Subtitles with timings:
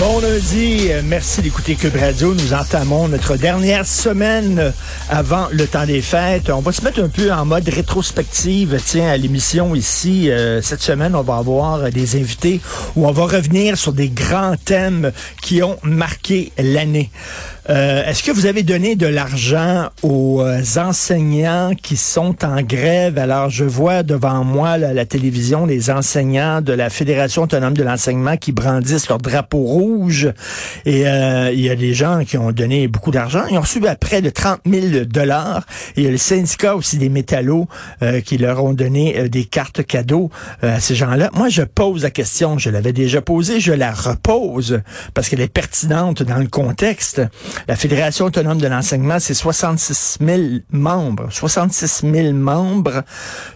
[0.00, 2.32] Bon lundi, euh, merci d'écouter Cube Radio.
[2.32, 4.70] Nous entamons notre dernière semaine euh,
[5.08, 6.50] avant le temps des fêtes.
[6.50, 10.30] On va se mettre un peu en mode rétrospective, tiens, à l'émission ici.
[10.30, 12.60] Euh, cette semaine, on va avoir des invités
[12.94, 15.10] où on va revenir sur des grands thèmes
[15.42, 17.10] qui ont marqué l'année.
[17.70, 20.42] Est-ce que vous avez donné de l'argent aux
[20.78, 23.18] enseignants qui sont en grève?
[23.18, 28.38] Alors, je vois devant moi la télévision les enseignants de la Fédération autonome de l'enseignement
[28.38, 30.32] qui brandissent leur drapeau rouge.
[30.84, 33.44] Et euh, il y a des gens qui ont donné beaucoup d'argent.
[33.50, 35.64] Ils ont reçu à près de 30 000 dollars.
[35.96, 37.68] Il y a le syndicat aussi des métallos
[38.02, 40.30] euh, qui leur ont donné euh, des cartes cadeaux
[40.62, 41.30] à ces gens-là.
[41.34, 42.58] Moi, je pose la question.
[42.58, 43.60] Je l'avais déjà posée.
[43.60, 44.80] Je la repose
[45.14, 47.22] parce qu'elle est pertinente dans le contexte.
[47.66, 51.28] La Fédération autonome de l'enseignement, c'est 66 000 membres.
[51.30, 53.02] 66 000 membres.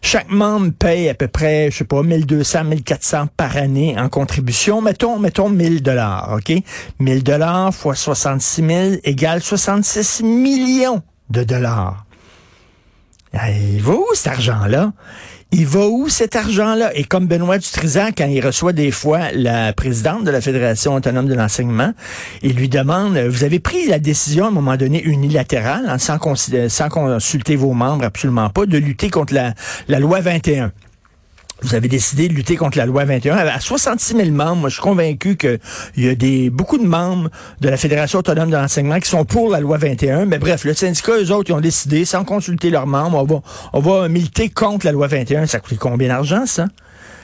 [0.00, 4.80] Chaque membre paye à peu près, je sais pas, 1200, 1400 par année en contribution.
[4.80, 6.52] Mettons, mettons 1000 dollars, OK?
[7.00, 12.04] 1000 dollars fois 66 000 égale 66 millions de dollars.
[13.34, 14.92] Il va où cet argent-là?
[15.54, 16.92] Il va où cet argent-là?
[16.94, 21.26] Et comme Benoît Dutrisac, quand il reçoit des fois la présidente de la Fédération autonome
[21.26, 21.92] de l'enseignement,
[22.42, 26.18] il lui demande, vous avez pris la décision à un moment donné unilatérale, hein, sans,
[26.18, 29.54] consulter vos membres, absolument pas, de lutter contre la,
[29.88, 30.72] la loi 21
[31.62, 33.36] vous avez décidé de lutter contre la loi 21.
[33.36, 35.58] À 66 000 membres, moi, je suis convaincu qu'il
[35.96, 39.50] y a des, beaucoup de membres de la Fédération autonome de l'enseignement qui sont pour
[39.50, 40.26] la loi 21.
[40.26, 43.42] Mais bref, le syndicat, eux autres, ils ont décidé, sans consulter leurs membres, on va,
[43.72, 45.46] on va militer contre la loi 21.
[45.46, 46.66] Ça coûte combien d'argent, ça?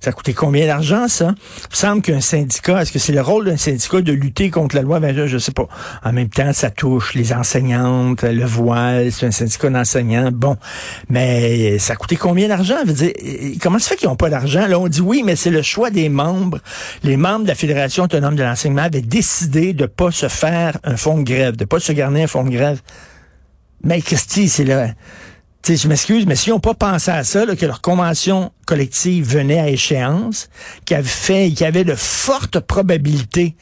[0.00, 1.34] Ça a coûté combien d'argent, ça?
[1.36, 4.74] Il me semble qu'un syndicat, est-ce que c'est le rôle d'un syndicat de lutter contre
[4.74, 4.98] la loi?
[4.98, 5.26] 21?
[5.26, 5.68] Je sais pas.
[6.02, 10.30] En même temps, ça touche les enseignantes, le voile, c'est un syndicat d'enseignants.
[10.32, 10.56] Bon.
[11.10, 12.76] Mais ça a coûté combien d'argent?
[12.86, 13.12] dire,
[13.60, 14.66] comment ça fait qu'ils n'ont pas d'argent?
[14.66, 16.60] Là, on dit oui, mais c'est le choix des membres.
[17.02, 20.96] Les membres de la Fédération autonome de l'enseignement avaient décidé de pas se faire un
[20.96, 22.80] fonds de grève, de pas se garder un fonds de grève.
[23.84, 24.88] Mais Christy, c'est là
[25.62, 29.58] sais, je m'excuse, mais s'ils n'ont pas pensé à ça, que leur convention collective venait
[29.58, 30.48] à échéance,
[30.84, 33.56] qu'il avait y avait de fortes probabilités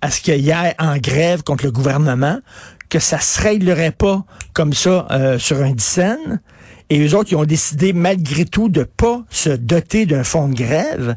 [0.00, 2.38] à ce qu'il y ait en grève contre le gouvernement,
[2.88, 6.40] que ça se réglerait pas comme ça euh, sur un dixaine,
[6.90, 10.54] et eux autres, ils ont décidé malgré tout de pas se doter d'un fonds de
[10.54, 11.16] grève.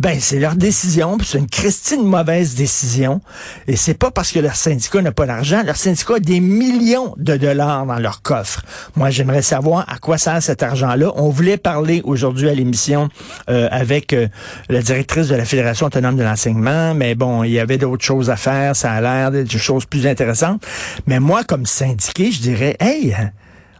[0.00, 3.20] Ben, c'est leur décision, c'est une Christine mauvaise décision.
[3.68, 5.62] Et c'est pas parce que leur syndicat n'a pas d'argent.
[5.64, 8.62] Leur syndicat a des millions de dollars dans leur coffre.
[8.96, 11.12] Moi, j'aimerais savoir à quoi sert cet argent-là.
[11.14, 13.08] On voulait parler aujourd'hui à l'émission
[13.48, 14.26] euh, avec euh,
[14.68, 18.30] la directrice de la Fédération autonome de l'enseignement, mais bon, il y avait d'autres choses
[18.30, 18.74] à faire.
[18.74, 20.60] Ça a l'air d'être des choses plus intéressantes.
[21.06, 23.14] Mais moi, comme syndiqué, je dirais, hey,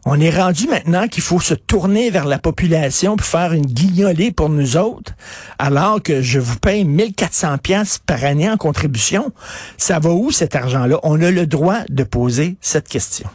[0.04, 4.32] on est rendu maintenant qu'il faut se tourner vers la population pour faire une guignolée
[4.32, 5.12] pour nous autres,
[5.59, 9.32] alors que je vous paye 1400 pièces par année en contribution.
[9.78, 10.98] Ça va où cet argent-là?
[11.03, 13.28] On a le droit de poser cette question.